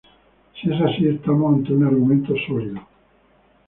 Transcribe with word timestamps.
Si 0.59 0.67
es 0.71 0.81
así 0.81 1.07
estamos 1.07 1.53
ante 1.53 1.73
un 1.73 1.83
argumento 1.85 2.33
sólido. 2.47 2.81